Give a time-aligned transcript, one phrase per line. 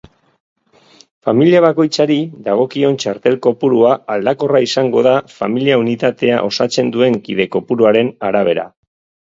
[1.27, 2.17] Familia bakoitzari
[2.47, 8.69] dagokion txartel-kopurua aldakorra izango da familia-unitatea osatzen duen kide-kopuruaren arabera.